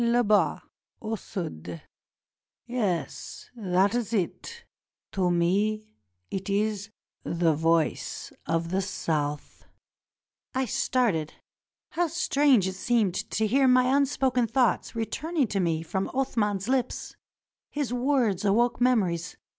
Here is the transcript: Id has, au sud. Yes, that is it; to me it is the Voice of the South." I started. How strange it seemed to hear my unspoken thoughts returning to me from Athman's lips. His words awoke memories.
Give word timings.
Id 0.03 0.15
has, 0.15 0.59
au 0.99 1.15
sud. 1.15 1.79
Yes, 2.65 3.51
that 3.55 3.93
is 3.93 4.11
it; 4.13 4.65
to 5.11 5.29
me 5.29 5.93
it 6.31 6.49
is 6.49 6.89
the 7.23 7.53
Voice 7.53 8.33
of 8.47 8.71
the 8.71 8.81
South." 8.81 9.63
I 10.55 10.65
started. 10.65 11.35
How 11.91 12.07
strange 12.07 12.67
it 12.67 12.73
seemed 12.73 13.13
to 13.13 13.45
hear 13.45 13.67
my 13.67 13.95
unspoken 13.95 14.47
thoughts 14.47 14.95
returning 14.95 15.45
to 15.49 15.59
me 15.59 15.83
from 15.83 16.09
Athman's 16.15 16.67
lips. 16.67 17.15
His 17.69 17.93
words 17.93 18.43
awoke 18.43 18.81
memories. 18.81 19.37